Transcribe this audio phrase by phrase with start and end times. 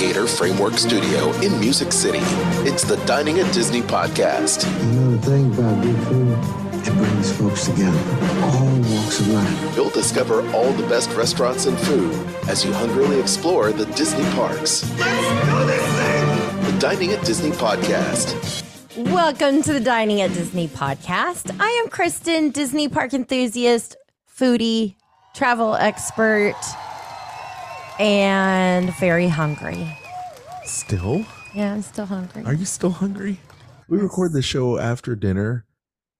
[0.00, 2.20] Gator Framework Studio in Music City.
[2.66, 4.64] It's the Dining at Disney podcast.
[4.82, 6.38] You know the thing about good food?
[6.88, 7.98] It brings folks together,
[8.42, 9.76] all walks of life.
[9.76, 12.14] You'll discover all the best restaurants and food
[12.48, 14.90] as you hungrily explore the Disney parks.
[14.98, 16.72] Let's do this thing!
[16.72, 18.64] The Dining at Disney podcast.
[18.96, 21.54] Welcome to the Dining at Disney podcast.
[21.60, 23.98] I am Kristen, Disney park enthusiast,
[24.34, 24.94] foodie,
[25.34, 26.56] travel expert,
[28.00, 29.86] and very hungry.
[30.64, 31.24] Still?
[31.54, 32.44] Yeah, I'm still hungry.
[32.44, 33.38] Are you still hungry?
[33.88, 35.66] We record the show after dinner,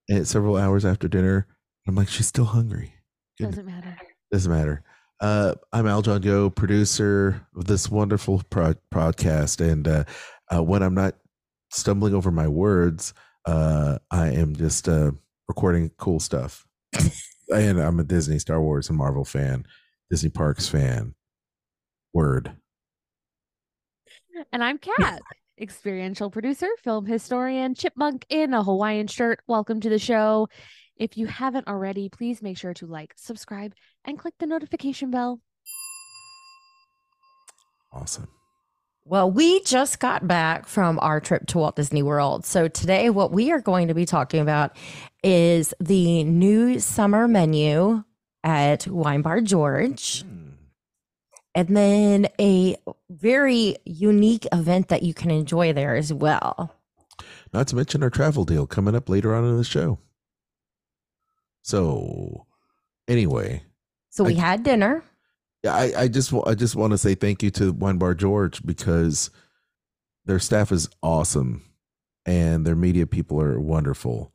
[0.09, 1.47] and several hours after dinner.
[1.89, 2.93] I'm like, she's still hungry.
[3.39, 3.97] Doesn't matter.
[4.31, 4.83] Doesn't matter.
[5.21, 10.05] Uh, I'm Aljon Go, producer of this wonderful pro- podcast, and uh,
[10.55, 11.15] uh, when I'm not
[11.71, 13.15] stumbling over my words,
[13.47, 15.13] uh, I am just uh,
[15.49, 16.67] recording cool stuff.
[17.55, 19.65] and I'm a Disney, Star Wars, and Marvel fan,
[20.11, 21.15] Disney Parks fan.
[22.13, 22.53] Word.
[24.53, 25.21] And I'm Cat,
[25.61, 29.41] experiential producer, film historian, chipmunk in a Hawaiian shirt.
[29.47, 30.49] Welcome to the show.
[30.97, 35.41] If you haven't already, please make sure to like, subscribe, and click the notification bell.
[37.93, 38.29] Awesome.
[39.05, 42.45] Well, we just got back from our trip to Walt Disney World.
[42.45, 44.77] So today, what we are going to be talking about
[45.25, 48.05] is the new summer menu
[48.45, 50.23] at Wine Bar George.
[50.23, 50.40] Hmm.
[51.55, 52.77] And then a
[53.09, 56.75] very unique event that you can enjoy there as well.
[57.53, 59.99] Not to mention our travel deal coming up later on in the show.
[61.63, 62.47] So,
[63.09, 63.63] anyway,
[64.11, 65.05] So we I- had dinner.
[65.63, 68.65] yeah, I, I just I just want to say thank you to Wine Bar George
[68.65, 69.31] because
[70.25, 71.65] their staff is awesome
[72.27, 74.33] and their media people are wonderful,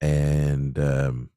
[0.00, 1.30] and um,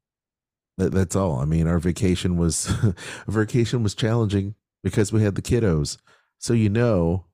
[0.78, 1.40] that, that's all.
[1.40, 2.94] I mean, our vacation was our
[3.28, 5.98] vacation was challenging because we had the kiddos,
[6.38, 7.26] so you know,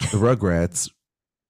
[0.00, 0.90] the Rugrats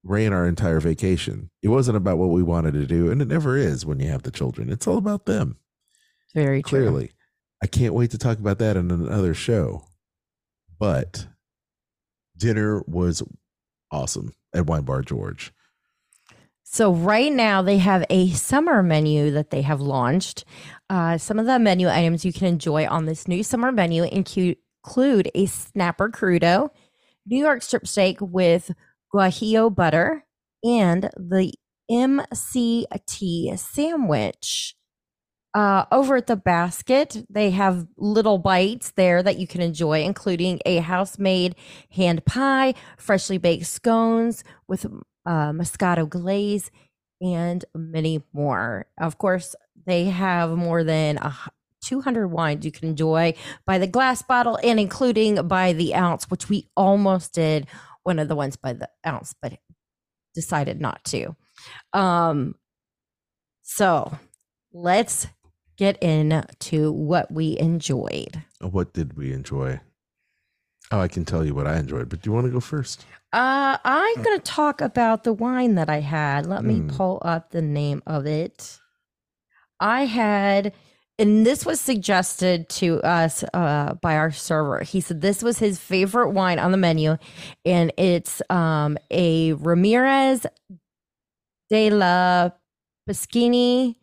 [0.03, 1.51] ran our entire vacation.
[1.63, 4.23] It wasn't about what we wanted to do, and it never is when you have
[4.23, 4.71] the children.
[4.71, 5.57] It's all about them.
[6.35, 6.81] Very true.
[6.81, 7.13] Clearly.
[7.63, 9.85] I can't wait to talk about that in another show.
[10.79, 11.27] But
[12.37, 13.23] dinner was
[13.91, 15.53] awesome at Wine Bar George.
[16.63, 20.45] So right now they have a summer menu that they have launched.
[20.89, 24.57] Uh, some of the menu items you can enjoy on this new summer menu include
[24.85, 26.71] include a snapper crudo,
[27.27, 28.73] New York strip steak with
[29.15, 30.25] guajillo butter,
[30.65, 31.53] and the
[31.91, 34.75] MCT sandwich.
[35.53, 40.61] Uh, over at the basket, they have little bites there that you can enjoy, including
[40.65, 41.57] a house made
[41.91, 44.87] hand pie, freshly baked scones with
[45.27, 46.71] uh, Moscato glaze,
[47.21, 48.87] and many more.
[49.01, 51.35] Of course, they have more than a,
[51.83, 53.35] 200 wines you can enjoy
[53.67, 57.67] by the glass bottle and including by the ounce, which we almost did
[58.03, 59.55] one of the ones by the ounce, but
[60.35, 61.35] decided not to.
[61.93, 62.55] Um,
[63.63, 64.13] so
[64.73, 65.27] let's
[65.77, 68.43] get into what we enjoyed.
[68.61, 69.81] What did we enjoy?
[70.93, 73.05] Oh, I can tell you what I enjoyed, but do you want to go first?
[73.33, 76.47] Uh, I'm going to talk about the wine that I had.
[76.47, 76.97] Let me Mm.
[76.97, 78.81] pull up the name of it.
[79.79, 80.73] I had,
[81.21, 84.81] and this was suggested to us uh, by our server.
[84.81, 87.19] He said this was his favorite wine on the menu,
[87.65, 90.47] and it's um, a Ramirez
[91.69, 92.51] de la
[93.09, 93.95] Piscina.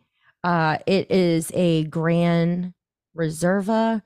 [0.44, 2.72] Uh, it is a Gran
[3.16, 4.02] Reserva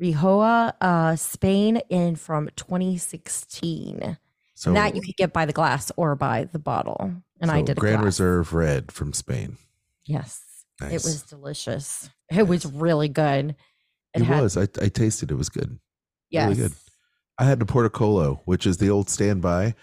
[0.00, 4.18] Rioja, uh, Spain, and from 2016.
[4.54, 7.12] So and that you could get by the glass or by the bottle.
[7.40, 8.04] And I did a Grand glass.
[8.04, 9.58] Reserve Red from Spain.
[10.04, 10.42] Yes,
[10.80, 10.92] Nice.
[10.92, 12.08] it was delicious.
[12.30, 13.56] It was really good.
[14.14, 14.56] It, had- was.
[14.56, 15.34] I, I tasted it.
[15.34, 15.78] It was good.
[16.30, 16.48] Yes.
[16.48, 16.72] really good.
[17.38, 19.74] I had the Portocolo, which is the old standby,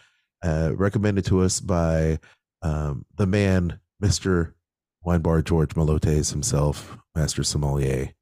[0.44, 2.19] uh, recommended to us by
[2.62, 4.56] um, the man, Mister
[5.03, 8.13] Wine Bar George Miliotes himself, Master Sommelier,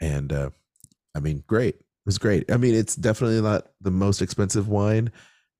[0.00, 0.50] and uh,
[1.16, 1.74] I mean, great.
[1.76, 2.50] It was great.
[2.50, 5.10] I mean, it's definitely not the most expensive wine.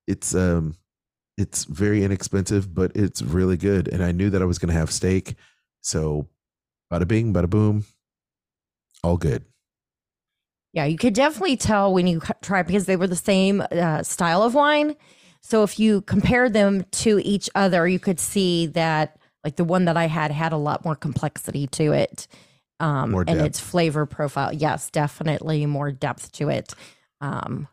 [0.07, 0.77] It's um,
[1.37, 3.89] it's very inexpensive, but it's really good.
[3.89, 5.35] And I knew that I was going to have steak,
[5.81, 6.29] so
[6.95, 7.85] bada bing, bada boom,
[9.03, 9.45] all good.
[10.73, 14.43] Yeah, you could definitely tell when you try because they were the same uh, style
[14.43, 14.97] of wine.
[15.41, 19.85] So if you compare them to each other, you could see that like the one
[19.85, 22.27] that I had had a lot more complexity to it.
[22.81, 24.53] Um, and its flavor profile.
[24.53, 26.75] Yes, definitely more depth to it.
[27.21, 27.69] Um,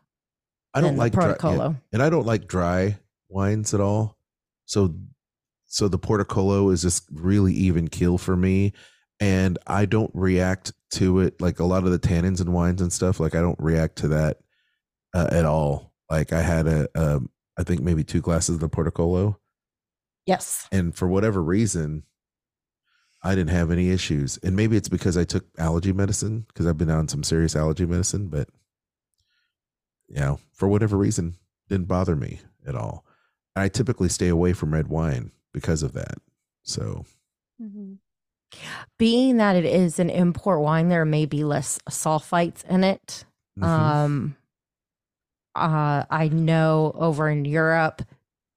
[0.74, 2.98] I don't like dry, yeah, and I don't like dry
[3.28, 4.16] wines at all.
[4.64, 4.94] So,
[5.66, 8.72] so the Portocolo is just really even keel for me,
[9.22, 12.92] and I don't react to it like a lot of the tannins and wines and
[12.92, 13.20] stuff.
[13.20, 14.38] Like I don't react to that
[15.14, 15.92] uh, at all.
[16.10, 19.36] Like I had a, um, I think maybe two glasses of the Portocolo,
[20.26, 20.66] Yes.
[20.72, 22.02] and for whatever reason,
[23.22, 24.38] I didn't have any issues.
[24.42, 27.86] And maybe it's because I took allergy medicine because I've been on some serious allergy
[27.86, 28.48] medicine, but
[30.08, 31.36] you know, for whatever reason,
[31.68, 33.04] didn't bother me at all.
[33.54, 36.18] I typically stay away from red wine because of that.
[36.64, 37.04] So
[37.60, 37.98] Mhm.
[38.98, 43.24] Being that it is an import wine, there may be less sulfites in it.
[43.58, 43.64] mhm.
[43.66, 44.36] Um,
[45.54, 48.02] uh, I know over in Europe,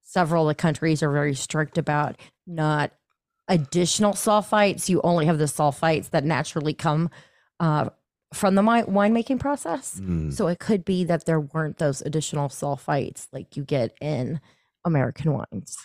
[0.04, 2.16] several of the countries are very strict about
[2.48, 2.92] not
[3.48, 4.88] additional sulfites.
[4.88, 7.10] You only have the sulfites that naturally come
[7.60, 7.90] uh,
[8.34, 10.00] from the wi- winemaking process.
[10.02, 14.40] Mm, So it could be that there weren't those additional sulfites like you get in
[14.86, 15.78] American wines.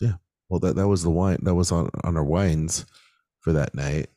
[0.00, 0.14] Yeah.
[0.48, 2.86] Well, that that was the wine that was on on our wines
[3.44, 4.08] for that night.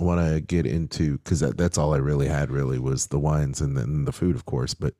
[0.00, 3.18] I want to get into because that, that's all I really had really was the
[3.18, 4.74] wines and then the food, of course.
[4.74, 4.94] But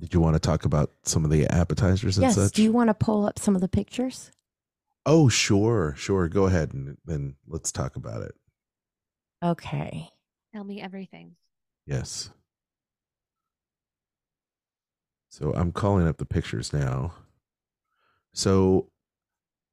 [0.00, 2.34] did you want to talk about some of the appetizers and yes.
[2.34, 2.52] such?
[2.52, 4.30] Do you want to pull up some of the pictures?
[5.06, 6.28] oh, sure, sure.
[6.28, 8.34] Go ahead and then let's talk about it.
[9.42, 10.10] Okay.
[10.52, 11.36] Tell me everything.
[11.86, 12.30] Yes.
[15.28, 17.14] So I'm calling up the pictures now.
[18.34, 18.90] So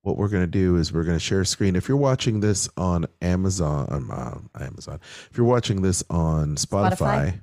[0.04, 1.76] what we're going to do is we're going to share a screen.
[1.76, 5.00] If you're watching this on Amazon, um, uh, Amazon,
[5.32, 7.42] if you're watching this on Spotify, Spotify.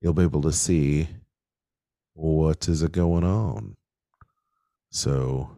[0.00, 1.08] you'll be able to see
[2.12, 3.76] what is it going on.
[4.90, 5.50] So,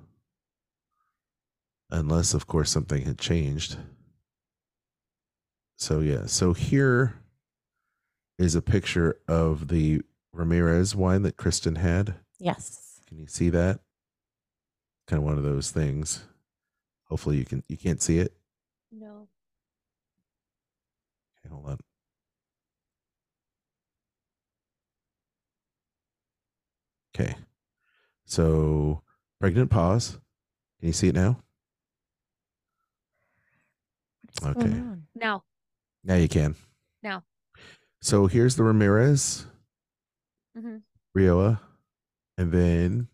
[1.90, 3.76] unless of course something had changed.
[5.76, 7.14] So yeah, so here
[8.38, 10.02] is a picture of the
[10.32, 12.14] Ramirez wine that Kristen had.
[12.38, 13.00] Yes.
[13.08, 13.80] Can you see that?
[15.10, 16.22] Kind of one of those things.
[17.08, 18.32] Hopefully you can you can't see it.
[18.92, 19.26] No.
[21.44, 21.78] Okay, hold on.
[27.12, 27.34] Okay.
[28.24, 29.02] So
[29.40, 30.10] pregnant pause.
[30.78, 31.40] Can you see it now?
[34.44, 34.80] Okay.
[35.16, 35.42] Now.
[36.04, 36.54] Now you can.
[37.02, 37.24] Now.
[38.00, 39.44] So here's the Ramirez,
[40.56, 40.82] Mhm.
[41.16, 41.60] Rioja,
[42.38, 43.08] and then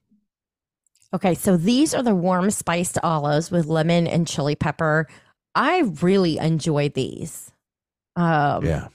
[1.17, 5.07] Okay, so these are the warm spiced olives with lemon and chili pepper.
[5.55, 7.53] I really enjoy these.
[8.17, 8.89] Um, yeah,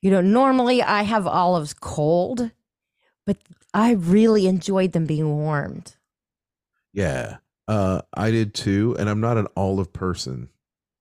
[0.00, 2.50] You know, normally I have olives cold,
[3.26, 3.36] but
[3.74, 5.96] I really enjoyed them being warmed.
[6.94, 7.36] yeah.
[7.68, 10.48] Uh, I did too, and I'm not an olive person.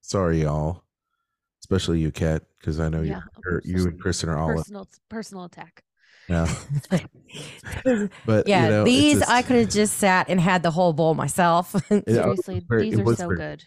[0.01, 0.83] Sorry, y'all,
[1.63, 4.57] especially you, Cat, because I know Yeah, you, or you and Kristen are olive.
[4.57, 5.83] Personal personal attack.
[7.85, 10.71] Yeah, but yeah, you know, these just- I could have just sat and had the
[10.71, 11.75] whole bowl myself.
[11.91, 13.63] Yeah, Seriously, very- these are so very- good.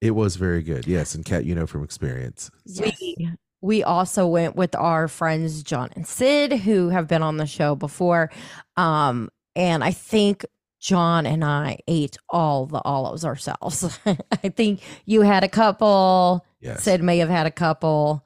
[0.00, 0.86] It was very good.
[0.86, 2.50] Yes, and Cat, you know from experience.
[2.64, 2.96] Yes.
[3.00, 3.28] We
[3.60, 7.74] we also went with our friends John and Sid, who have been on the show
[7.74, 8.30] before.
[8.76, 10.44] Um, and I think
[10.80, 13.98] John and I ate all the olives ourselves.
[14.06, 16.84] I think you had a couple, Yes.
[16.84, 18.24] Sid may have had a couple,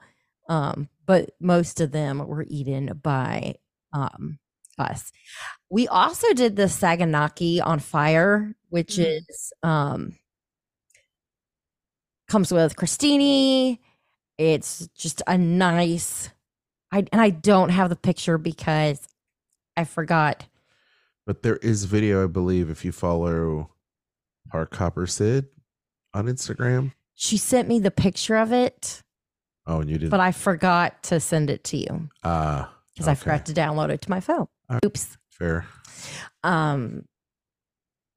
[0.49, 3.55] um, but most of them were eaten by
[3.93, 4.39] um,
[4.77, 5.11] us.
[5.69, 9.17] We also did the Saganaki on fire, which Mm.
[9.29, 10.17] is um,
[12.27, 13.79] comes with crostini.
[14.37, 16.29] It's just a nice.
[16.91, 19.07] I and I don't have the picture because
[19.77, 20.45] I forgot.
[21.25, 23.71] But there is video, I believe, if you follow
[24.51, 25.47] Park Hopper Sid
[26.13, 26.93] on Instagram.
[27.15, 29.01] She sent me the picture of it,
[29.65, 30.09] Oh, and you didn't.
[30.11, 34.01] but I forgot to send it to you Ah, because I forgot to download it
[34.01, 34.47] to my phone.
[34.69, 34.85] All right.
[34.85, 35.17] Oops.
[35.29, 35.65] fair.
[36.43, 37.05] Um,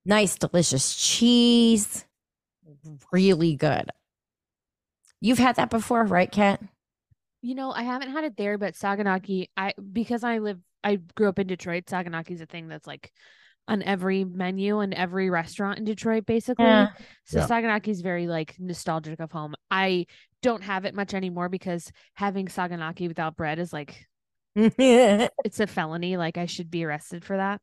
[0.04, 2.04] nice, delicious cheese.
[3.12, 3.90] Really good.
[5.21, 6.61] You've had that before, right, Cat?
[7.42, 11.28] You know, I haven't had it there, but Saganaki, I because I live I grew
[11.28, 13.12] up in Detroit, Saganaki's a thing that's like
[13.68, 16.64] on every menu and every restaurant in Detroit, basically.
[16.66, 16.88] Yeah.
[17.25, 17.49] So Yeah.
[17.49, 19.54] Saganaki's very like nostalgic of home.
[19.71, 20.06] I
[20.42, 24.06] don't have it much anymore because having Saganaki without bread is like
[25.45, 26.17] it's a felony.
[26.17, 27.61] Like I should be arrested for that.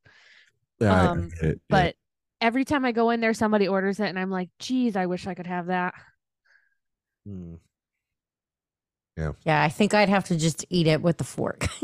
[0.80, 1.54] Yeah, I- I Um, it, yeah.
[1.70, 1.96] But
[2.40, 5.28] every time I go in there, somebody orders it, and I'm like, geez, I wish
[5.28, 5.94] I could have that.
[7.28, 7.58] Mm.
[9.18, 11.68] yeah, I think I'd have to just eat it with the fork.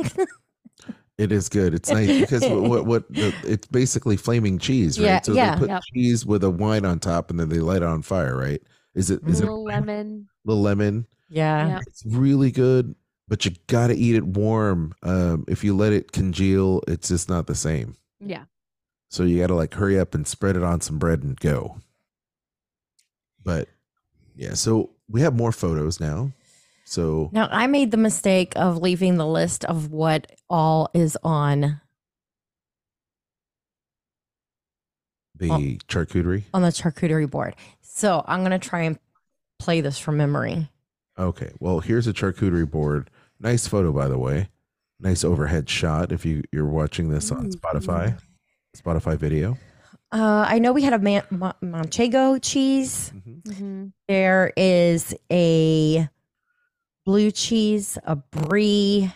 [1.18, 1.74] It is good.
[1.74, 5.06] It's nice because what what, what the, it's basically flaming cheese, right?
[5.06, 5.56] Yeah, so yeah.
[5.56, 5.84] they put Yep.
[5.94, 8.62] cheese with a wine on top, and then they light it on fire, right?
[8.96, 10.30] Is it is it Little lemon.
[10.46, 11.06] little lemon?
[11.28, 11.68] yeah.
[11.68, 11.80] Yeah.
[11.88, 12.96] It's really good,
[13.30, 14.94] but you gotta eat it warm.
[15.04, 17.96] Um, if you let it congeal, it's just not the same.
[18.20, 18.46] Yeah.
[19.10, 21.78] So you gotta like hurry up and spread it on some bread and go.
[23.44, 23.70] But
[24.36, 26.32] yeah, so we have more photos now.
[26.86, 31.80] So Now, I made the mistake of leaving the list of what all is on
[35.36, 36.46] the charcuterie.
[36.52, 37.56] on the charcuterie board.
[37.82, 38.98] So I'm gonna try and
[39.60, 40.68] play this from memory.
[41.18, 41.52] Okay.
[41.60, 43.10] Well, here's a charcuterie board.
[43.40, 44.50] Nice photo, by the way.
[45.00, 46.12] Nice overhead shot.
[46.12, 48.20] If you you're watching this on Spotify,
[48.76, 49.58] Spotify video.
[50.12, 53.10] Uh, I know we had a man- Ma- manchego cheese.
[53.46, 56.10] hmm There is a
[57.06, 59.14] blue cheese, a brie,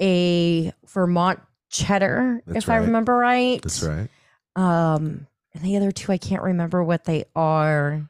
[0.00, 3.62] a Vermont cheddar, That's if I remember right.
[3.62, 4.08] That's right.
[4.56, 8.08] Um, and the other two, I can't remember what they are.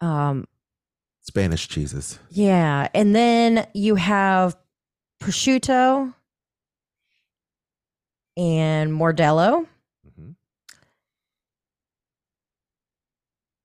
[0.00, 0.46] Um,
[1.28, 2.18] Spanish cheeses.
[2.30, 4.56] yeah, and then you have
[5.20, 6.14] prosciutto
[8.36, 9.66] and mortadella.
[10.08, 10.34] Mhm.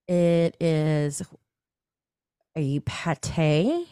[0.09, 1.21] It is
[2.57, 3.87] a pate.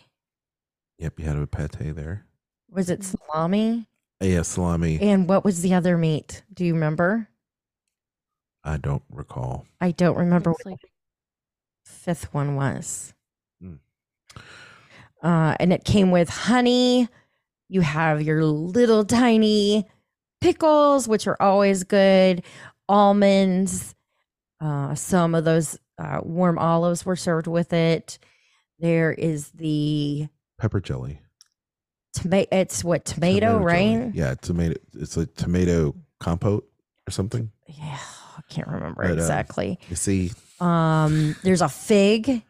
[1.00, 2.26] Yep, you had a pate there.
[2.70, 3.88] Was it salami?
[4.22, 5.00] Uh, Yeah, salami.
[5.02, 6.44] And what was the other meat?
[6.54, 7.30] Do you remember?
[8.64, 9.66] I don't recall.
[9.80, 10.88] I don't remember what like the
[11.86, 13.14] fifth one was.
[15.24, 17.08] Uh, and it came with honey.
[17.70, 19.88] You have your little tiny
[20.42, 22.44] pickles, which are always good,
[22.90, 23.96] almonds.
[24.60, 28.20] Uh, some of those uh, warm olives were served with it.
[28.80, 30.28] There is the
[30.60, 31.22] Pepper jelly.
[32.14, 32.48] tomato.
[32.52, 33.64] It's what tomato, jelly.
[33.64, 34.12] right?
[34.14, 34.76] Yeah, tomato.
[34.94, 36.68] It's a tomato compote
[37.08, 37.52] or something.
[37.68, 37.98] Yeah,
[38.38, 39.80] I can't remember But, uh, exactly.
[39.90, 42.44] You see, Um, there's a fig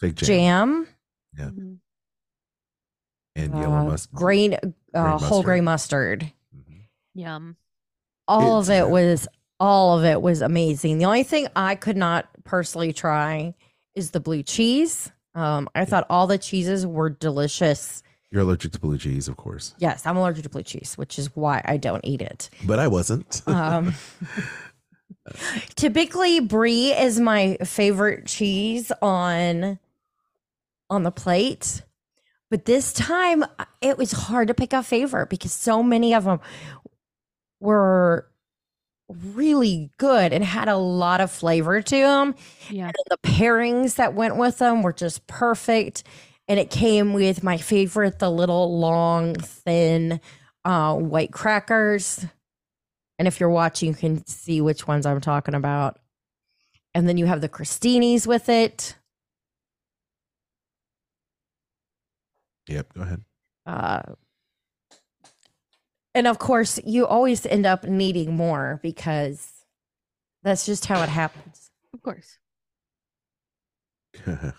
[0.00, 0.86] fig jam, jam,
[1.38, 1.44] Yeah.
[1.62, 1.78] mhm.
[3.36, 4.14] and yellow uh, mustard.
[4.16, 4.54] grain,
[4.94, 5.44] uh, whole mustard.
[5.44, 6.32] grain mustard.
[6.56, 6.80] Mhm.
[7.14, 7.56] Yum.
[8.26, 9.28] All of It's- it was
[9.58, 10.98] all of it was amazing.
[10.98, 13.54] The only thing I could not personally try
[13.94, 15.10] is the blue cheese.
[15.34, 18.02] Um, I thought all the cheeses were delicious.
[18.30, 21.34] You're allergic to blue cheese, of course, Yes, I'm allergic to blue cheese, which is
[21.36, 22.48] why I don't eat it.
[22.64, 23.42] but I wasn't.
[23.46, 23.94] Um,
[25.76, 29.78] typically, brie is my favorite cheese on
[30.90, 31.82] on the plate,
[32.50, 36.24] but this time uh, it was hard to pick a favorite because so many of
[36.24, 36.40] them
[37.60, 38.26] were
[39.34, 42.34] really good and had a lot of flavor to them.
[42.68, 42.90] Yeah.
[43.08, 46.04] The pairings that went with them were just perfect.
[46.48, 50.20] And it came with my favorite, the little long, thin
[50.64, 52.24] uh, white crackers.
[53.18, 55.98] And if you're watching, you can see which ones I'm talking about.
[56.94, 58.96] And then you have the crostinis with it.
[62.70, 62.92] Yep.
[62.94, 63.22] Go ahead.
[63.66, 64.02] Uh,
[66.14, 69.64] and of course, you always end up needing more because
[70.42, 71.70] that's just how it happens.
[71.92, 72.38] Of course.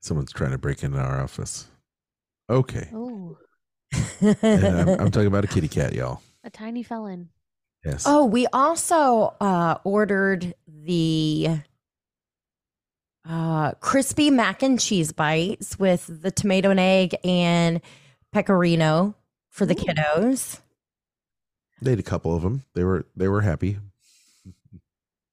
[0.00, 1.68] Someone's trying to break into our office.
[2.48, 3.36] Okay, Oh,
[4.22, 6.20] I'm, I'm talking about a kitty cat, y'all.
[6.44, 7.30] a tiny felon.
[7.84, 8.04] Yes.
[8.06, 11.48] Oh, we also uh, ordered the
[13.28, 17.80] uh, crispy mac and cheese bites with the tomato and egg and
[18.32, 19.14] pecorino
[19.50, 19.84] for the Ooh.
[19.84, 20.60] kiddos.
[21.82, 22.62] they had a couple of them.
[22.74, 23.78] They were they were happy.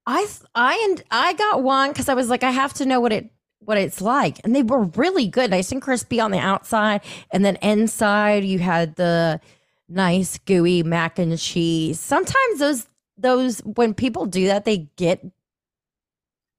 [0.06, 3.14] I I and I got one because I was like, I have to know what
[3.14, 7.02] it what it's like, and they were really good, nice and crispy on the outside,
[7.32, 9.40] and then inside you had the
[9.88, 12.00] nice gooey mac and cheese.
[12.00, 15.24] Sometimes those those when people do that, they get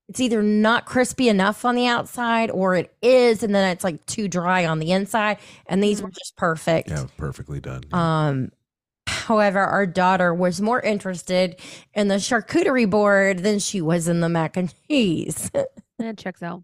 [0.08, 4.04] it's either not crispy enough on the outside or it is, and then it's like
[4.06, 5.38] too dry on the inside.
[5.66, 6.90] And these were just perfect.
[6.90, 7.82] Yeah, perfectly done.
[7.92, 8.50] Um,
[9.06, 11.58] however, our daughter was more interested
[11.94, 15.50] in the charcuterie board than she was in the mac and cheese,
[15.98, 16.62] That checks out.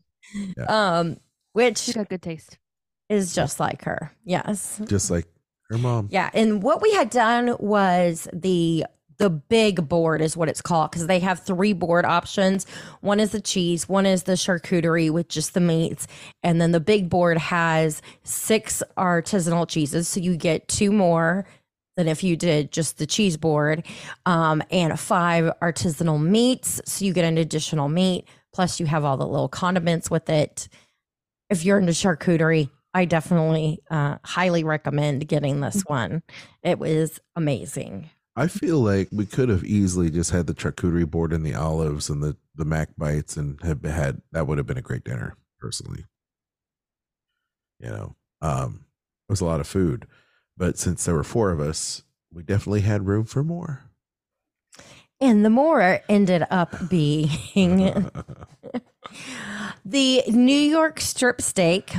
[0.69, 1.17] um,
[1.53, 2.59] which She got good taste.
[3.09, 4.13] is just like her.
[4.25, 4.81] Yes.
[4.87, 5.27] Just like
[5.71, 6.09] her mom.
[6.11, 6.31] Yeah.
[6.35, 8.85] And what we had done was the
[9.21, 12.65] the big board is what it's called because they have three board options.
[13.03, 16.07] One is the cheese, one is the charcuterie with just the meats,
[16.43, 20.09] and then the big board has six artisanal cheeses.
[20.09, 21.47] So you get two more
[21.99, 23.85] than if you did just the cheese board,
[24.25, 26.81] um, and five artisanal meats.
[26.87, 28.27] So you get an additional meat.
[28.55, 30.69] Plus, you have all the little condiments with it.
[31.51, 36.23] If you're into charcuterie, I definitely uh, highly recommend getting this one.
[36.63, 38.09] It was amazing.
[38.37, 42.09] I feel like we could have easily just had the charcuterie board and the olives
[42.09, 45.37] and the the mac bites and have had that would have been a great dinner
[45.59, 46.05] personally.
[47.81, 48.85] You know, um,
[49.29, 50.07] it was a lot of food,
[50.57, 53.83] but since there were four of us, we definitely had room for more.
[55.21, 57.79] And the more ended up being
[59.85, 61.95] the New York strip steak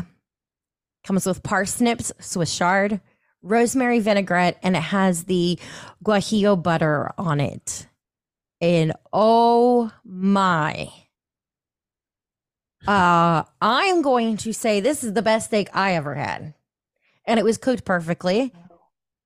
[1.03, 3.01] Comes with parsnips, Swiss chard,
[3.41, 5.59] rosemary vinaigrette, and it has the
[6.03, 7.87] guajillo butter on it.
[8.59, 10.89] And oh my.
[12.87, 16.53] Uh, I'm going to say this is the best steak I ever had.
[17.25, 18.53] And it was cooked perfectly.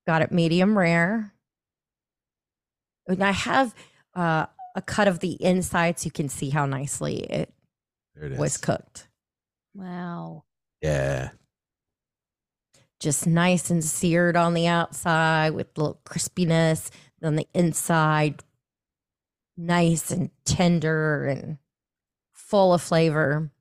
[0.05, 1.33] Got it medium rare.
[3.07, 3.73] And I have
[4.13, 7.53] uh, a cut of the inside so you can see how nicely it
[8.13, 8.39] There it is.
[8.39, 9.07] was cooked.
[9.73, 10.43] Wow.
[10.81, 11.29] Yeah.
[13.05, 16.89] Just nice and seared on the outside with a little crispiness
[17.21, 18.43] on the inside.
[19.55, 21.59] Nice and tender and
[22.33, 23.51] full of flavor.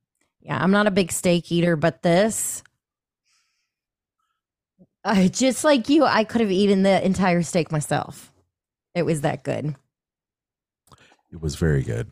[0.41, 2.63] Yeah, I'm not a big steak eater, but this,
[5.05, 8.33] I just like you, I could have eaten the entire steak myself.
[8.95, 9.77] It was that good.
[11.31, 12.11] It was very good.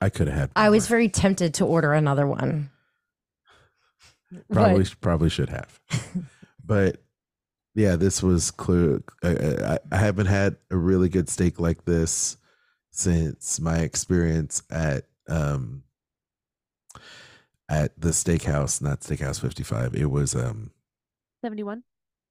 [0.00, 0.50] I could have had.
[0.56, 2.70] I was very tempted to order another one.
[4.52, 5.78] probably But- probably should have,
[6.64, 6.98] but
[7.74, 9.02] yeah, this was clear.
[9.22, 9.28] I,
[9.74, 12.36] I, I haven't had a really good steak like this
[12.90, 15.82] since my experience at um
[17.68, 19.94] at the steakhouse, not Steakhouse Fifty Five.
[19.94, 20.70] It was um
[21.42, 21.82] 71.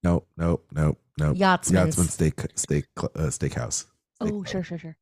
[0.04, 1.98] nope nope nope nope Yachtsman's.
[1.98, 3.86] Yachtsman Steak Steak uh, Steakhouse.
[4.22, 4.98] Oh, Steak- sure, sure, sure.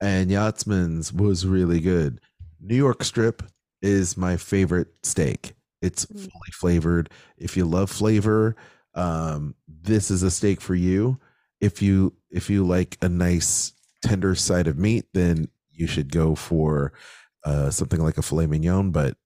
[0.00, 2.20] and Yachtsman's was really good.
[2.60, 3.42] New York strip
[3.82, 5.53] is my favorite steak.
[5.84, 6.18] It's Mm.
[6.20, 7.10] fully flavored.
[7.36, 8.56] If you love flavor,
[8.94, 11.18] um, this is a steak for you.
[11.60, 13.72] If you if you like a nice
[14.02, 16.92] tender side of meat, then you should go for
[17.44, 18.90] uh, something like a filet mignon.
[18.90, 19.16] But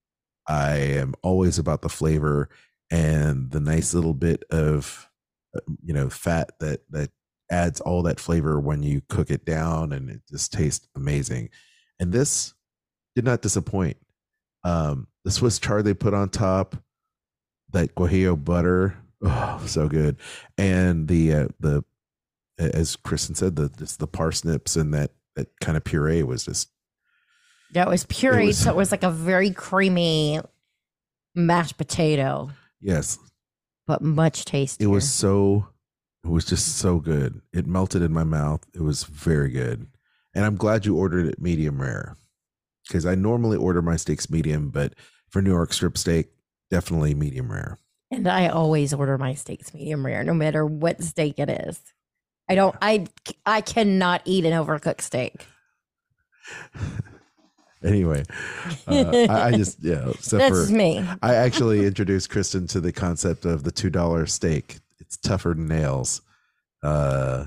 [0.48, 2.48] I am always about the flavor
[2.90, 5.08] and the nice little bit of
[5.56, 7.10] uh, you know fat that that
[7.50, 11.48] adds all that flavor when you cook it down and it just tastes amazing
[12.00, 12.54] and this
[13.16, 13.96] did not disappoint
[14.64, 16.76] um the swiss chard they put on top
[17.72, 20.16] that guajillo butter oh so good.
[20.56, 21.84] And the uh, the
[22.58, 26.70] as kristen said the just the parsnips and that that kind of puree was just
[27.72, 30.40] Yeah, it was pureed, was- so it was like a very creamy
[31.34, 33.18] mashed potato, yes.
[33.86, 34.86] But much tastier.
[34.86, 35.68] it was so
[36.24, 37.40] it was just so good.
[37.52, 38.66] It melted in my mouth.
[38.74, 39.86] It was very good.
[40.34, 42.16] And i'm glad you ordered it medium rare
[42.88, 44.94] because i normally order my steaks medium but
[45.28, 46.30] for new york strip steak
[46.70, 47.78] definitely medium rare
[48.10, 51.80] and I always order my steaks medium rare, no matter what steak it is.
[52.48, 52.74] I don't.
[52.80, 53.06] I
[53.44, 55.46] I cannot eat an overcooked steak.
[57.84, 58.24] anyway
[58.88, 61.06] uh, I, I just yeah except That's for me.
[61.22, 65.68] i actually introduced kristen to the concept of the two dollar steak it's tougher than
[65.68, 66.22] nails
[66.82, 67.44] uh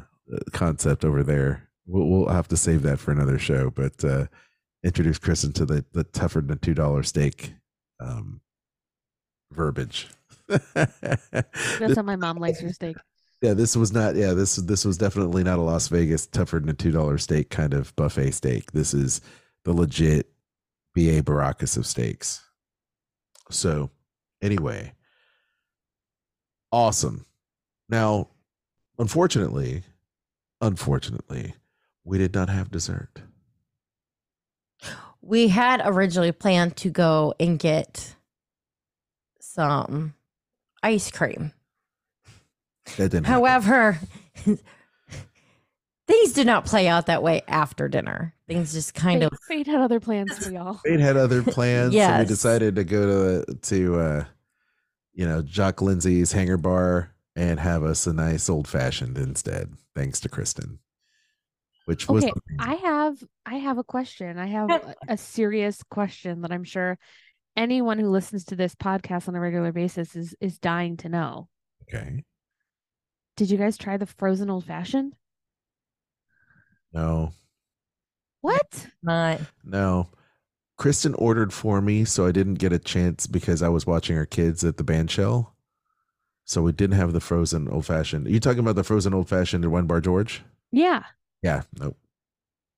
[0.54, 4.28] concept over there we'll, we'll have to save that for another show but uh
[4.84, 7.54] introduce kristen to the the tougher than two dollar steak
[8.00, 8.42] um
[9.52, 10.08] verbiage.
[10.74, 12.98] That's how my mom likes her steak.
[13.42, 16.70] yeah this was not yeah this this was definitely not a las vegas tougher than
[16.70, 18.72] a two dollar steak kind of buffet steak.
[18.72, 19.22] This is
[19.66, 20.28] the legit
[20.96, 22.44] ba baracus of steaks.
[23.50, 23.92] So
[24.42, 24.94] anyway.
[26.72, 27.26] Awesome.
[27.90, 28.30] Now
[28.98, 29.84] unfortunately
[30.62, 31.56] unfortunately
[32.04, 33.22] we did not have dessert
[35.22, 38.16] We had originally planned to go and get
[39.40, 40.14] some
[40.82, 41.54] ice cream.
[42.98, 43.42] that didn't happen.
[43.42, 44.00] However,
[46.08, 48.34] things did not play out that way after dinner.
[48.48, 50.76] Things just kind Fate, of fate had other plans for y'all.
[50.86, 54.26] Fate had other plans, so we decided to go to to uh,
[55.14, 59.74] you know Jock Lindsay's Hangar Bar and have us a nice old fashioned instead.
[59.96, 60.80] Thanks to Kristen,
[61.92, 64.40] which was Okay, I have I have a question.
[64.40, 66.98] I have a, a serious question that I'm sure
[67.58, 71.50] anyone who listens to this podcast on a regular basis is is dying to know.
[71.84, 72.24] okay.
[73.36, 75.14] Did you guys try the frozen old fashioned?
[76.94, 77.32] No,
[78.42, 78.88] What?
[79.04, 79.40] not.
[79.64, 80.08] no.
[80.78, 84.26] Kristen ordered for me, so I didn't get a chance because I was watching our
[84.26, 85.56] kids at the band shell.
[86.44, 88.26] So we didn't have the frozen old fashioned.
[88.28, 90.42] Are you talking about the frozen old fashioned at Wine Bar George?
[90.72, 91.04] Yeah.
[91.42, 91.98] Yeah, nope.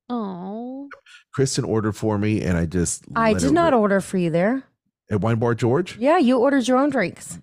[0.10, 0.90] Oh.
[1.34, 3.82] Kristen ordered for me, and I just I did not rip.
[3.82, 4.64] order for you there.
[5.10, 5.98] at Wine Bar George.
[5.98, 7.40] Yeah, you ordered your own drinks.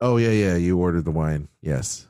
[0.00, 0.56] Oh yeah, yeah.
[0.56, 1.48] You ordered the wine.
[1.60, 2.06] Yes,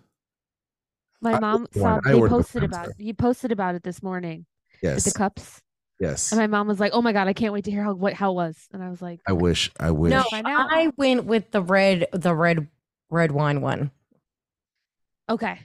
[1.21, 2.01] My mom ordered wine.
[2.03, 2.95] saw I they posted about sorry.
[2.99, 4.47] he posted about it this morning
[4.83, 5.61] with yes, the cups.
[5.99, 6.31] yes.
[6.31, 8.13] And my mom was like, "Oh my god, I can't wait to hear how what
[8.15, 9.71] how it was." And I was like, I wish.
[9.81, 10.11] I wish.
[10.13, 10.47] No, Find.
[10.47, 12.69] I went with the red, the red,
[13.11, 13.91] red wine one.
[15.29, 15.59] "Okay,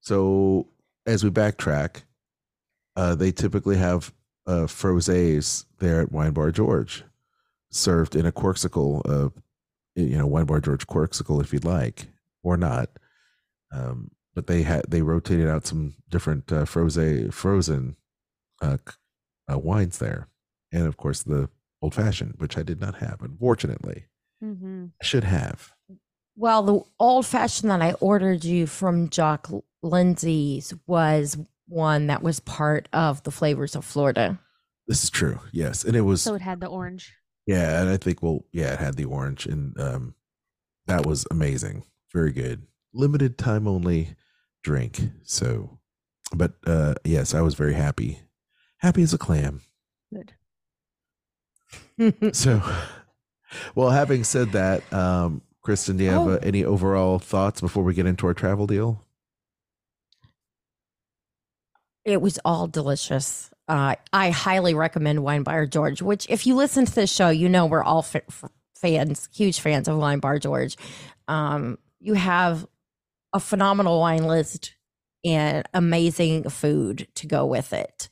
[0.00, 0.68] So
[1.06, 2.02] as we backtrack,
[2.96, 4.12] uh, they typically have
[4.46, 7.04] uh, frosés there at Wine Bar George,
[7.70, 9.30] served in a corksicle, uh,
[9.94, 12.08] you know, Wine Bar George Corksicle if you'd like,
[12.42, 12.90] or not.
[13.72, 17.96] Um, but they had they rotated out some different uh, frozen frozen
[18.62, 18.78] uh,
[19.50, 20.28] uh, wines there,
[20.72, 21.48] and of course the
[21.82, 24.06] old fashioned, which I did not have, unfortunately.
[24.42, 24.86] Mm-hmm.
[25.00, 25.72] I should have.
[26.36, 29.50] Well, the old fashioned that I ordered you from Jock
[29.82, 31.36] Lindsay's was
[31.68, 34.38] one that was part of the flavors of Florida.
[34.86, 35.38] This is true.
[35.52, 37.14] Yes, and it was So it had the orange.
[37.46, 40.14] yeah, and I think well, yeah, it had the orange, and um,
[40.86, 41.84] that was amazing.
[42.12, 42.66] Very good.
[42.92, 44.16] Limited time only
[44.64, 45.00] drink.
[45.22, 45.78] So,
[46.34, 48.20] but uh, yes, I was very happy.
[48.78, 49.60] Happy as a clam.
[50.12, 50.32] Good.
[52.32, 52.62] So,
[53.74, 56.30] well, having said that, um, Kristen, do you have Oh.
[56.30, 59.04] uh, any overall thoughts before we get into our travel deal?
[62.04, 63.50] It was all delicious.
[63.68, 67.48] Uh, I highly recommend Wine Bar George, which, if you listen to this show, you
[67.48, 68.44] know we're all f- f-
[68.76, 70.76] fans, huge fans of Wine Bar George.
[71.28, 72.66] Um, you have
[73.32, 74.74] a phenomenal wine list
[75.24, 78.08] and amazing food to go with it.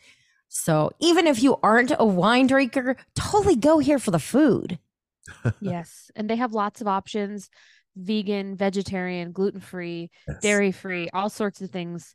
[0.48, 4.78] So, even if you aren't a wine drinker, totally go here for the food.
[5.60, 6.10] yes.
[6.14, 7.50] And they have lots of options
[7.96, 10.40] vegan, vegetarian, gluten free, Yes.
[10.40, 12.14] dairy free, all sorts of things.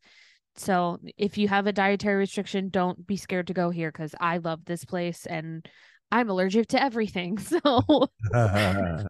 [0.55, 4.37] So if you have a dietary restriction, don't be scared to go here because I
[4.37, 5.67] love this place and
[6.11, 7.37] I'm allergic to everything.
[7.63, 8.09] So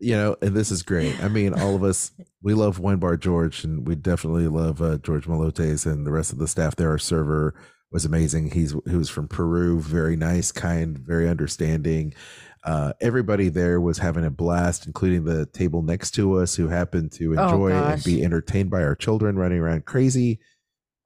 [0.00, 1.22] you know, and this is great.
[1.22, 4.96] I mean, all of us, we love Wine Bar George, and we definitely love uh,
[4.96, 6.88] George Miliotes and the rest of the staff there.
[6.88, 7.54] Our server
[7.92, 8.52] was amazing.
[8.52, 12.14] He's he was from Peru, very nice, kind, very understanding.
[12.62, 17.10] Uh, everybody there was having a blast, including the table next to us, who happened
[17.12, 20.40] to Oh, enjoy and be entertained by our children running around crazy,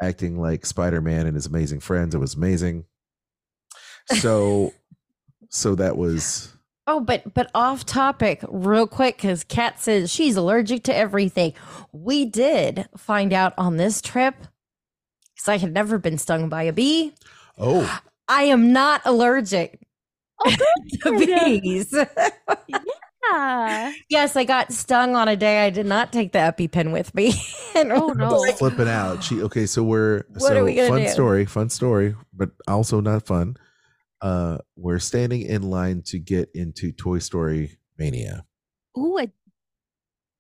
[0.03, 2.15] acting like Spider Man and his amazing friends.
[2.15, 2.87] It was amazing.
[4.19, 4.73] So,
[5.49, 6.51] so that was
[6.87, 11.55] Oh, but but off topic, real quick, because Cat says she's allergic to everything.
[11.93, 14.35] We did find out on this trip
[15.35, 17.15] because I had never been stung by a bee.
[17.59, 18.01] oh.
[18.27, 19.84] I am not allergic
[20.47, 21.63] Oh, to good.
[21.63, 21.93] bees.
[23.33, 23.93] yeah.
[24.09, 27.35] yes, I got stung on a day I did not take the EpiPen with me.
[27.77, 28.45] And Oh, no.
[28.53, 29.25] flipping out.
[29.25, 31.09] She okay, so we're What so are we gonna fun do?
[31.09, 33.57] story, fun story, but also not fun.
[34.21, 38.45] Uh we're standing in line to get into Toy Story Mania.
[38.97, 39.33] Ooh, it,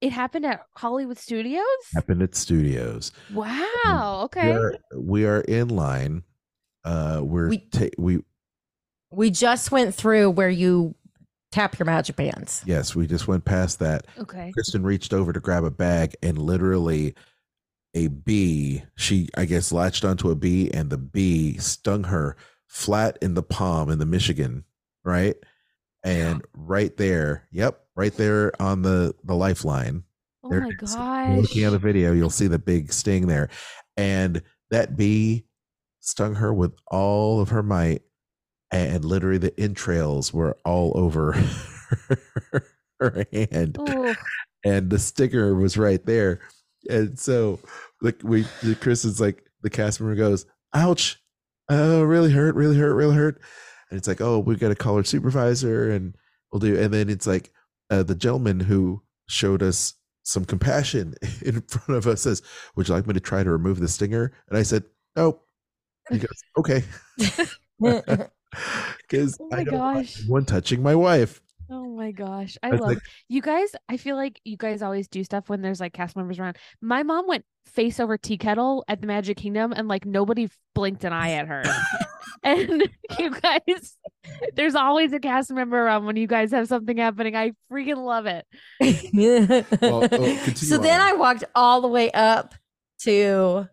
[0.00, 1.64] it happened at Hollywood Studios?
[1.92, 3.10] Happened at studios.
[3.32, 3.48] Wow.
[4.32, 4.52] We Okay.
[4.52, 6.22] are, we are in line.
[6.84, 8.20] Uh we're We- ta- we
[9.14, 10.94] We just went through where you
[11.52, 12.62] tap your magic bands.
[12.66, 14.06] yes, we just went past that.
[14.18, 14.50] Okay.
[14.52, 17.14] Kristen reached over to grab a bag and literally
[17.94, 23.16] a bee, she I guess latched onto a bee and the bee stung her flat
[23.22, 24.64] in the palm in the Michigan,
[25.04, 25.36] right?
[26.02, 30.02] And right there, yep, right there on the the lifeline.
[30.42, 30.94] Oh There my it is.
[30.96, 31.38] gosh.
[31.38, 33.48] Looking at the video, you'll see the big sting there.
[33.96, 35.46] And that bee
[36.00, 38.02] stung her with all of her might,
[38.74, 41.32] and literally the entrails were all over
[43.00, 44.14] her hand Ooh.
[44.64, 46.40] and the sticker was right there.
[46.88, 47.60] And so
[48.02, 48.44] like we
[48.80, 51.20] Chris is like the cast member goes, ouch.
[51.70, 53.40] Oh, really hurt, really hurt, really hurt.
[53.90, 56.14] And it's like, oh, we got to call our supervisor and
[56.52, 57.52] we'll do and then it's like
[57.90, 62.42] uh, the gentleman who showed us some compassion in front of us says,
[62.76, 64.32] Would you like me to try to remove the stinger?
[64.48, 64.84] And I said,
[65.16, 65.46] Nope.
[66.10, 66.82] He goes, Okay.
[69.18, 70.20] Because Oh I my don't want gosh.
[70.20, 71.40] anyone touching my wife.
[71.70, 72.58] Oh my gosh.
[72.62, 72.98] I That's love like-
[73.28, 73.70] you guys.
[73.88, 76.56] I feel like you guys always do stuff when there's like cast members around.
[76.82, 81.04] My mom went face over tea kettle at the Magic Kingdom and like nobody blinked
[81.04, 81.62] an eye at her.
[82.42, 82.82] and
[83.18, 83.96] you guys,
[84.54, 87.34] there's always a cast member around when you guys have something happening.
[87.34, 88.46] I freaking love it.
[89.80, 91.00] Well, oh, continue so then.
[91.00, 92.54] I walked all the way up
[93.00, 93.68] to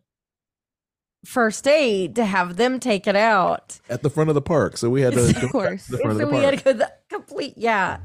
[1.26, 3.80] first aid to have them take it out.
[3.90, 4.78] At the front of the park.
[4.78, 5.86] So we had to Of course.
[5.86, 6.44] to the front so we park.
[6.44, 8.00] had to go the complete, yeah,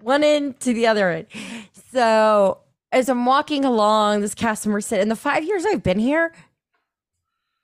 [0.00, 1.26] one end to the other end.
[1.92, 2.58] So
[2.92, 6.32] as I'm walking along, this customer said, in the five years I've been here,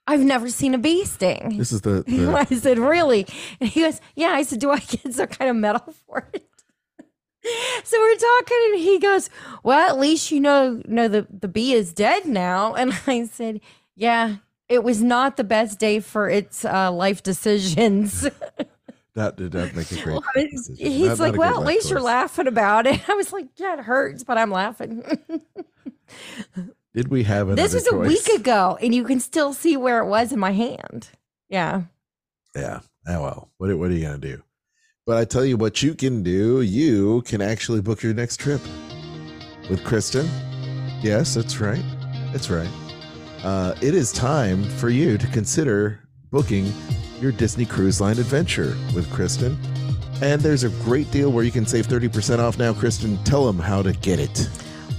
[0.07, 1.57] I've never seen a bee sting.
[1.57, 3.25] This is the, the I said, really?
[3.59, 4.29] And he goes, yeah.
[4.29, 6.45] I said, do I get some kind of medal for it?
[7.83, 9.29] So we're talking, and he goes,
[9.61, 13.61] "Well, at least you know, know the the bee is dead now." And I said,
[13.95, 14.37] "Yeah,
[14.69, 18.27] it was not the best day for its uh, life decisions."
[19.15, 20.21] that did not make a great.
[20.77, 24.23] He's like, "Well, at least you're laughing about it." I was like, "Yeah, it hurts,
[24.23, 25.03] but I'm laughing."
[26.93, 29.99] Did we have another this was a week ago, and you can still see where
[29.99, 31.09] it was in my hand.
[31.49, 31.83] Yeah.
[32.55, 32.79] Yeah.
[33.07, 33.49] Oh well.
[33.57, 34.41] What what are you gonna do?
[35.05, 36.61] But I tell you what you can do.
[36.61, 38.61] You can actually book your next trip
[39.69, 40.27] with Kristen.
[41.01, 41.83] Yes, that's right.
[42.31, 42.69] That's right.
[43.45, 45.99] Uh, it is time for you to consider
[46.31, 46.73] booking
[47.21, 49.55] your Disney Cruise Line adventure with Kristen.
[50.19, 52.73] And there's a great deal where you can save 30% off now.
[52.73, 54.49] Kristen, tell them how to get it.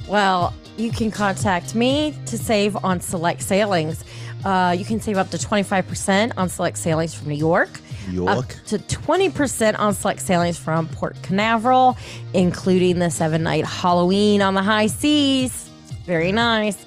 [0.06, 4.04] Well, you can contact me to save on select sailings.
[4.44, 7.80] Uh, you can save up to 25% on select sailings from New York.
[8.08, 8.64] New Up York.
[8.66, 11.98] to 20% on select sailings from Port Canaveral,
[12.32, 15.68] including the seven night Halloween on the high seas.
[16.04, 16.85] Very nice.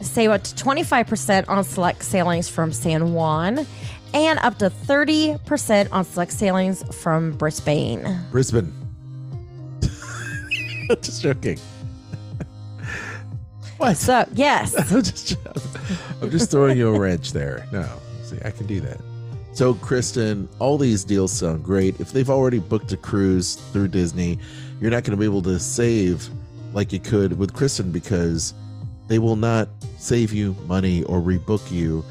[0.00, 3.66] Save up to 25% on select sailings from San Juan
[4.14, 8.20] and up to 30% on select sailings from Brisbane.
[8.30, 8.72] Brisbane.
[10.88, 11.58] Just joking.
[13.78, 13.96] what?
[13.96, 14.74] So, yes.
[14.92, 15.36] I'm just,
[16.22, 17.66] I'm just throwing you a wrench there.
[17.72, 17.86] No,
[18.22, 18.98] see, I can do that.
[19.52, 21.98] So, Kristen, all these deals sound great.
[22.00, 24.38] If they've already booked a cruise through Disney,
[24.80, 26.28] you're not going to be able to save
[26.72, 28.54] like you could with Kristen because
[29.08, 32.04] they will not save you money or rebook you.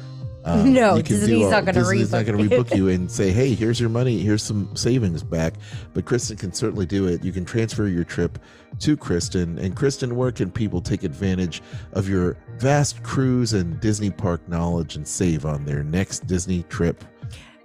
[0.44, 3.30] Um, No, you Disney's not gonna Disney's not rebook going to rebook you and say,
[3.30, 4.20] "Hey, here's your money.
[4.20, 5.54] Here's some savings back."
[5.94, 7.24] But Kristen can certainly do it.
[7.24, 8.38] You can transfer your trip
[8.80, 9.58] to Kristen.
[9.58, 11.60] And Kristen, where can people take advantage
[11.92, 17.04] of your vast cruise and Disney park knowledge and save on their next Disney trip?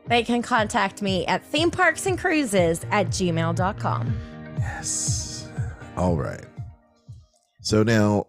[0.08, 4.18] They can contact me at theme parks and cruises at gmail.com.
[4.60, 5.48] Yes.
[5.96, 6.44] All right.
[7.62, 8.28] So now,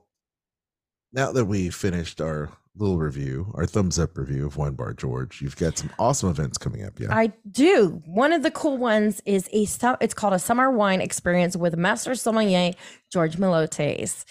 [1.14, 5.40] now that we finished our little review, our thumbs up review of Wine Bar George,
[5.40, 6.98] you've got some awesome events coming up.
[6.98, 7.14] Yeah.
[7.14, 8.03] I do.
[8.05, 9.66] One of the cool ones is a
[10.00, 12.72] it's called a summer wine experience with Master Sommelier
[13.12, 14.24] George Miliotes.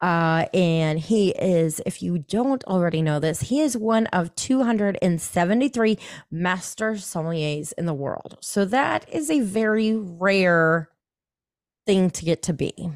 [0.00, 5.98] Uh, and he is, if you don't already know this, he is one of 273
[6.30, 8.38] master sommeliers in the world.
[8.40, 10.88] So that is a very rare
[11.84, 12.92] thing to get to be.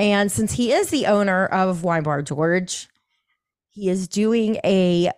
[0.00, 2.88] And since he is the owner of Wine Bar George,
[3.68, 5.10] he is doing a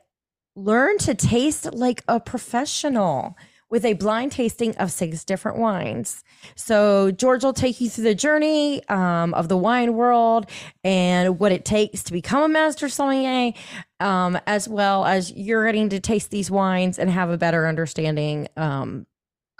[0.56, 3.36] learn to taste like a professional
[3.70, 6.24] with a blind tasting of six different wines.
[6.56, 10.50] So George will take you through the journey um, of the wine world
[10.82, 13.52] and what it takes to become a master sommelier,
[14.00, 18.48] um, as well as you're getting to taste these wines and have a better understanding
[18.56, 19.06] um,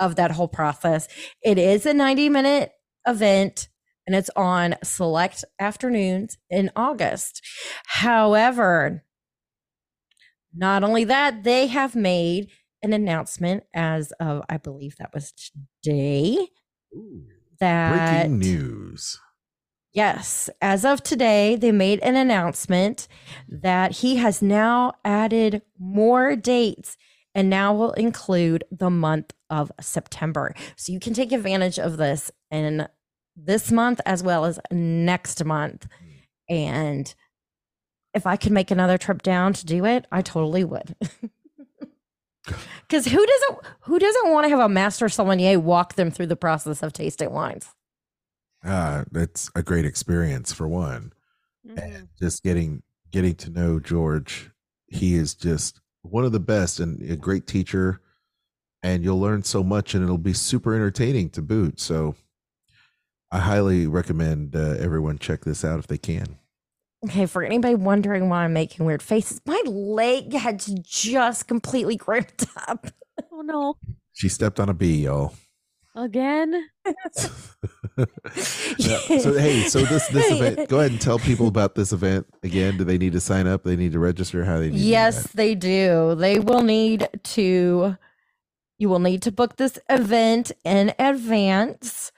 [0.01, 1.07] of that whole process.
[1.45, 2.73] It is a 90 minute
[3.07, 3.69] event
[4.07, 7.43] and it's on select afternoons in August.
[7.87, 9.05] However,
[10.55, 12.51] not only that, they have made
[12.83, 15.33] an announcement as of, I believe that was
[15.83, 16.49] today,
[17.61, 19.21] that Breaking news.
[19.95, 23.09] Yes, as of today, they made an announcement
[23.47, 26.97] that he has now added more dates
[27.35, 30.55] and now will include the month of September.
[30.77, 32.89] So you can take advantage of this in
[33.37, 35.87] this month as well as next month.
[36.49, 37.13] And
[38.15, 40.95] if I could make another trip down to do it, I totally would.
[42.89, 46.37] Cuz who doesn't who doesn't want to have a master sommelier walk them through the
[46.37, 47.69] process of tasting wines?
[48.65, 51.13] Uh, that's a great experience for one.
[51.67, 51.79] Mhm.
[51.81, 54.51] and just getting getting to know George.
[54.89, 58.01] He is just one of the best and a great teacher,
[58.83, 61.79] and you'll learn so much, and it'll be super entertaining to boot.
[61.79, 62.17] So,
[63.33, 66.37] I highly recommend uh, everyone check this out if they can.
[67.07, 72.45] Okay, for anybody wondering why I'm making weird faces, my leg had just completely cramped
[72.69, 72.87] up.
[73.33, 73.75] Oh no.
[74.13, 75.35] She stepped on a bee, y'all.
[75.97, 76.69] Again?
[78.79, 80.69] Yeah, so hey, so this this event.
[80.69, 82.79] Go ahead and tell people about this event again.
[82.79, 83.65] Do they need to sign up?
[83.65, 84.45] They need to register.
[84.45, 86.15] How they need to do Yes, they do.
[86.15, 87.97] They will need to
[88.79, 92.11] you will need to book this event in advance.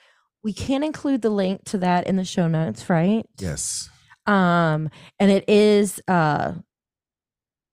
[0.44, 3.26] We can include the link to that in the show notes, right?
[3.38, 3.88] Yes.
[4.26, 6.52] Um and it is uh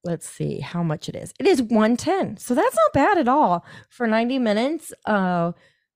[0.03, 1.33] let's see how much it is.
[1.39, 2.37] It is 110.
[2.37, 5.51] So that's not bad at all for 90 minutes uh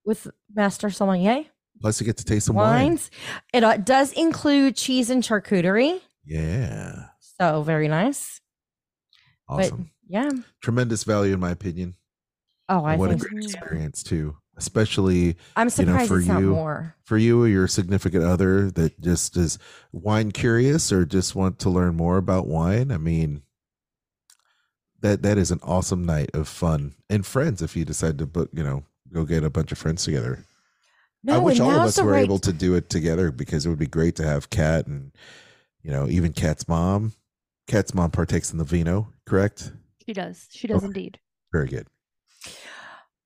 [0.06, 1.46] with Master Sommelier
[1.82, 2.86] Plus, you get to taste some wine.
[2.88, 3.12] wines.
[3.54, 6.00] It uh, does include cheese and charcuterie.
[6.24, 7.08] Yeah.
[7.20, 8.40] So very nice.
[9.50, 9.78] Awesome.
[9.78, 10.30] But yeah.
[10.62, 11.96] Tremendous value, in my opinion.
[12.70, 13.58] Oh, I And what a great so.
[13.58, 16.96] experience too especially I'm you know, surprised for it's not you- more.
[17.04, 19.60] for you or your significant other that just is
[19.91, 23.41] wine curious or just want to learn more about wine i mean
[25.02, 28.50] that that is an awesome night of fun and friends if you decide to book
[28.54, 30.46] you know go get a bunch of friends together
[31.24, 33.70] No, i wish all of us were right- able to do it together because it
[33.70, 35.12] would be great to have cat and
[35.84, 37.13] you know even cat's mom
[37.68, 39.72] cat's mom partakes in the vino correct
[40.06, 40.48] She does.
[40.52, 40.86] She does Okay.
[40.88, 41.20] indeed.
[41.52, 41.88] very good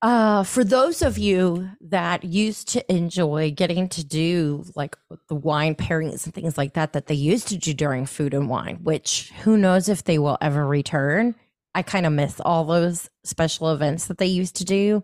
[0.01, 5.75] Uh, for those of you that used to enjoy getting to do like the wine
[5.75, 9.31] pairings and things like that, that they used to do during food and wine, which
[9.43, 11.35] who knows if they will ever return.
[11.75, 15.03] I kind of miss all those special events that they used to do.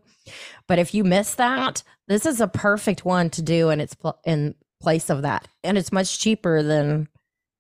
[0.68, 4.20] But if you miss that, this is a perfect one to do, and it's pl-
[4.26, 7.08] in place of that, and it's much cheaper than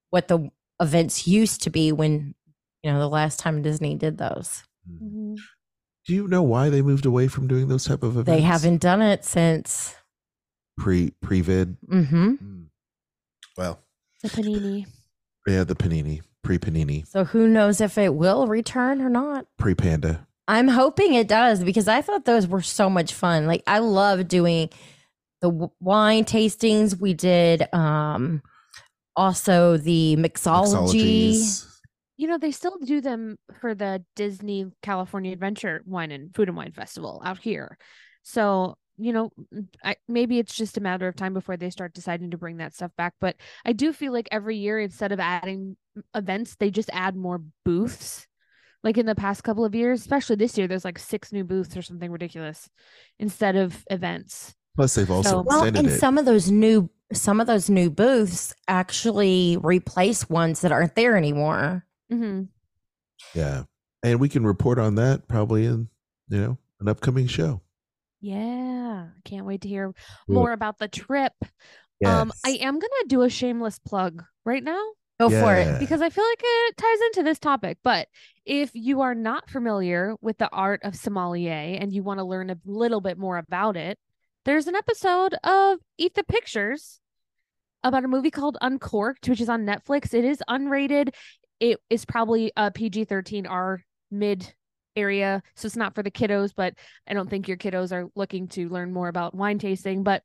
[0.09, 0.49] what the
[0.81, 2.33] events used to be when
[2.81, 4.63] you know the last time Disney did those.
[4.89, 5.37] Mhm.
[6.05, 8.27] Do you know why they moved away from doing those type of events?
[8.27, 9.95] They haven't done it since.
[10.77, 11.77] pre pre vid.
[11.89, 12.35] hmm
[13.57, 13.79] Well,
[14.21, 14.85] The panini.
[15.47, 19.47] yeah, the panini pre panini So who knows if it will return or not?
[19.57, 20.27] pre panda.
[20.47, 23.47] I'm hoping it does because I thought those were so much fun.
[23.47, 24.69] Like I love doing
[25.41, 26.99] the wine tastings.
[26.99, 28.43] We did um
[29.15, 31.65] also the mixology.
[32.17, 36.57] You know, they still do them for the Disney California Adventure Wine and Food and
[36.57, 37.77] Wine Festival out here.
[38.23, 41.93] So, you know, m- I, maybe it's just a matter of time before they start
[41.93, 43.13] deciding to bring that stuff back.
[43.19, 45.75] But I do feel like every year, instead of adding
[46.13, 48.27] events, they just add more booths.
[48.83, 51.75] Like in the past couple of years, especially this year, there's like six new booths
[51.75, 52.69] or something ridiculous
[53.19, 54.53] instead of events.
[54.75, 55.99] Plus, they've also So- Well, extended and it.
[55.99, 61.15] some of those new some of those new booths actually replace ones that aren't there
[61.15, 61.84] anymore.
[62.09, 62.43] Hmm
[63.33, 63.63] yeah,
[64.03, 65.89] and we can report on that probably in
[66.29, 67.61] you know an upcoming show.
[68.21, 69.93] Yeah, can't wait to hear
[70.27, 71.33] more about the trip.
[71.99, 72.21] Yes.
[72.21, 74.81] Um, I am gonna do a shameless plug right now.
[75.19, 75.79] Go for it.
[75.79, 77.77] because I feel like it ties into this topic.
[77.83, 78.07] But
[78.45, 82.49] if you are not familiar with the art of sommelier and you want to learn
[82.49, 83.97] a little bit more about it,
[84.43, 86.99] there's an episode of Eat the Pictures
[87.83, 90.13] about a movie called Uncorked, which is on Netflix.
[90.13, 91.13] It is unrated.
[91.59, 94.53] It is probably a PG 13 R mid
[94.95, 95.41] area.
[95.55, 96.73] So it's not for the kiddos, but
[97.07, 100.03] I don't think your kiddos are looking to learn more about wine tasting.
[100.03, 100.23] But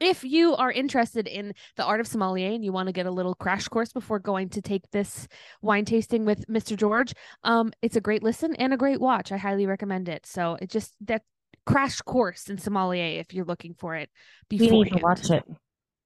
[0.00, 3.10] if you are interested in the art of sommelier and you want to get a
[3.10, 5.26] little crash course before going to take this
[5.62, 6.76] wine tasting with Mr.
[6.76, 9.32] George, um, it's a great listen and a great watch.
[9.32, 10.26] I highly recommend it.
[10.26, 11.22] So it just that
[11.66, 14.10] crash course in sommelier if you're looking for it
[14.50, 14.96] We need beforehand.
[14.98, 15.44] to watch it.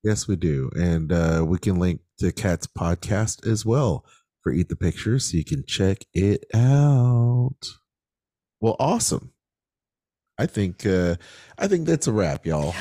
[0.04, 0.70] Yes, we do.
[0.76, 4.04] And uh, we can link to Cat's podcast as well
[4.42, 7.56] for Eat the Pictures so you can check it out.
[8.60, 9.32] Well, awesome.
[10.38, 11.16] I think uh
[11.58, 12.74] I think that's a wrap, y'all.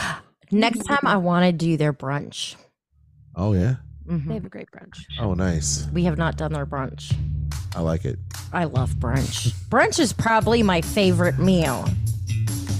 [0.51, 2.55] Next time I want to do their brunch.
[3.35, 3.75] Oh yeah.
[4.07, 4.27] Mhm.
[4.27, 5.03] They have a great brunch.
[5.19, 5.87] Oh nice.
[5.91, 7.13] We have not done their brunch.
[7.75, 8.17] I like it.
[8.53, 9.51] I love brunch.
[9.69, 11.85] brunch is probably my favorite meal.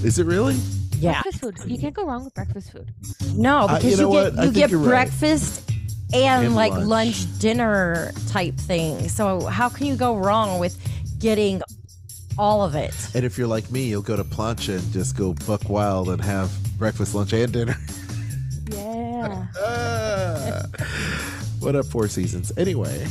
[0.03, 0.55] Is it really?
[0.99, 1.21] Yeah.
[1.23, 1.71] Breakfast food.
[1.71, 2.91] You can't go wrong with breakfast food.
[3.35, 4.33] No, Uh, because you you, know what?
[4.35, 5.09] get I you get you're right.
[6.13, 6.85] And like lunch.
[6.87, 7.39] lunch.
[7.39, 9.09] dinner type thing.
[9.09, 10.77] So how can you go wrong with
[11.19, 11.61] getting
[12.37, 12.93] all of it?
[13.13, 16.21] And if you're like me, you'll go to Plancha and just go buck wild and
[16.21, 17.75] have breakfast, lunch, and dinner.
[18.69, 19.45] Yeah.
[19.61, 20.63] Ah.
[21.59, 22.51] what up, Four Seasons?
[22.57, 23.05] Anyway,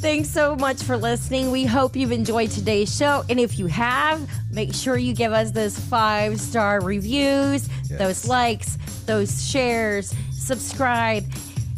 [0.00, 1.50] Thanks so much for listening.
[1.50, 3.24] We hope you've enjoyed today's show.
[3.30, 7.98] And if you have, make sure you give us those five star reviews, Yes.
[7.98, 8.76] those likes,
[9.06, 11.24] those shares, subscribe.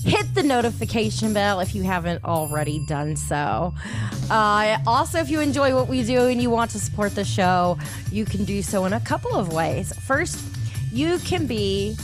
[0.05, 3.75] Hit the notification bell if you haven't already done so.
[4.31, 7.79] Uh, also, if you enjoy what we do and you want to support the show,
[8.13, 9.93] you can do so in a couple of ways.
[10.07, 10.39] First,
[10.93, 11.97] you can be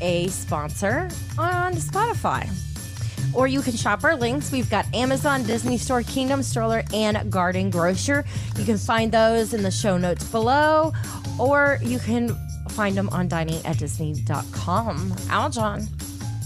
[0.00, 2.48] a sponsor on Spotify
[3.34, 4.52] or you can shop our links.
[4.52, 8.24] We've got Amazon, Disney Store, Kingdom Stroller, and Garden Grocer.
[8.56, 10.92] You can find those in the show notes below,
[11.38, 12.36] or you can
[12.70, 15.14] find them on dining at Disney.com.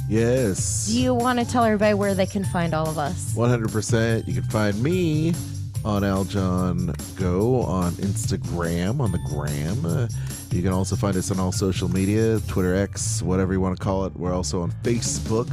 [0.08, 0.86] Yes.
[0.86, 3.34] do you want to tell everybody where they can find all of us?
[3.34, 4.26] 100%.
[4.26, 5.34] You can find me
[5.84, 9.84] on Aljon Go on Instagram, on the gram.
[9.84, 10.08] Uh,
[10.50, 13.82] you can also find us on all social media Twitter, X, whatever you want to
[13.82, 14.14] call it.
[14.14, 15.48] We're also on Facebook.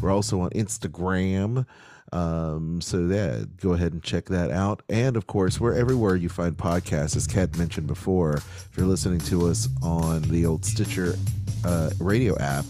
[0.00, 1.66] We're also on Instagram.
[2.12, 4.82] Um, so, yeah, go ahead and check that out.
[4.88, 8.36] And of course, we're everywhere you find podcasts, as Cat mentioned before.
[8.36, 11.16] If you're listening to us on the old Stitcher
[11.64, 12.64] uh, radio app,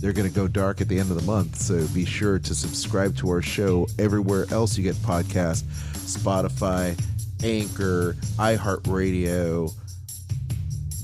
[0.00, 1.56] they're going to go dark at the end of the month.
[1.56, 5.64] So be sure to subscribe to our show everywhere else you get podcasts
[6.10, 6.98] Spotify,
[7.44, 9.72] Anchor, iHeartRadio,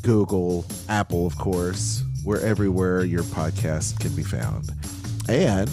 [0.02, 2.02] Google, Apple, of course.
[2.24, 4.70] We're everywhere your podcast can be found.
[5.28, 5.70] And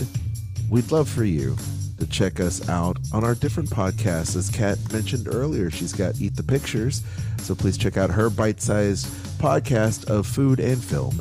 [0.69, 1.55] we'd love for you
[1.99, 4.35] to check us out on our different podcasts.
[4.35, 7.01] As Cat mentioned earlier, she's got Eat the Pictures.
[7.39, 9.07] So please check out her bite sized
[9.39, 11.19] podcast of food and film.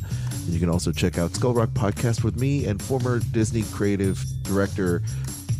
[0.48, 5.02] You can also check out Skull Rock Podcast with me and former Disney creative director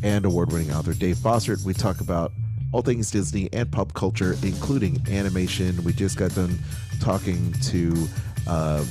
[0.03, 1.64] and award winning author Dave Bossert.
[1.64, 2.33] We talk about
[2.72, 5.83] all things Disney and pop culture, including animation.
[5.85, 6.59] We just got done
[7.01, 8.09] talking to
[8.47, 8.85] uh,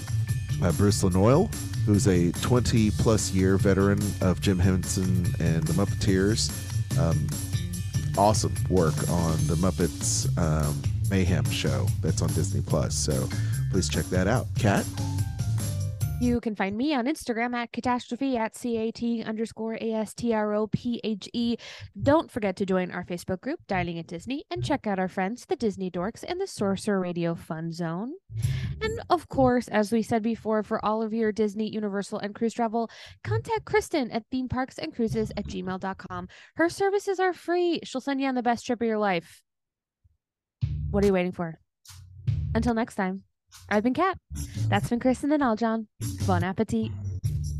[0.63, 1.53] uh, Bruce Lanoil,
[1.85, 6.51] who's a 20 plus year veteran of Jim Henson and the Muppeteers.
[6.99, 7.27] Um,
[8.17, 12.95] awesome work on the Muppets um, Mayhem show that's on Disney Plus.
[12.95, 13.27] So
[13.71, 14.47] please check that out.
[14.57, 14.85] Cat?
[16.21, 21.59] You can find me on Instagram at catastrophe at CAT underscore ASTROPHE.
[21.99, 25.47] Don't forget to join our Facebook group, Dining at Disney, and check out our friends,
[25.47, 28.13] the Disney Dorks and the Sorcerer Radio Fun Zone.
[28.81, 32.53] And of course, as we said before, for all of your Disney, Universal, and cruise
[32.53, 32.91] travel,
[33.23, 36.27] contact Kristen at theme parks and cruises at gmail.com.
[36.53, 37.79] Her services are free.
[37.83, 39.41] She'll send you on the best trip of your life.
[40.91, 41.59] What are you waiting for?
[42.53, 43.23] Until next time.
[43.69, 44.17] I've been Cat.
[44.67, 45.87] That's been Kristen and Aljon.
[46.27, 46.91] Bon appetit.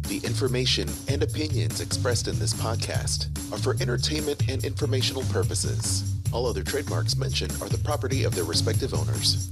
[0.08, 6.04] The information and opinions expressed in this podcast are for entertainment and informational purposes.
[6.34, 9.50] All other trademarks mentioned are the property of their respective owners.